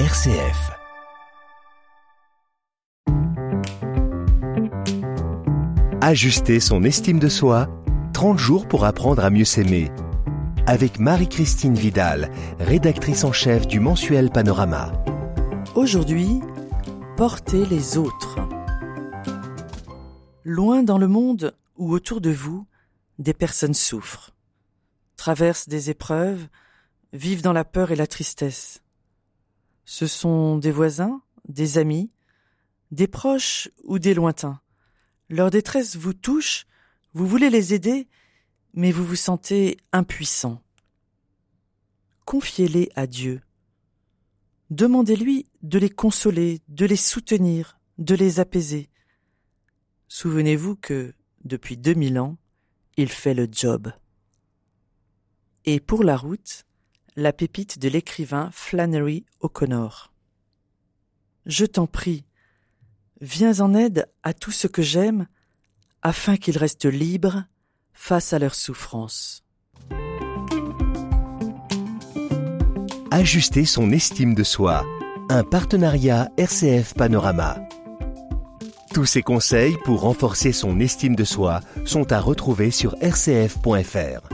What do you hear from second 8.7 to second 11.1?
apprendre à mieux s'aimer. Avec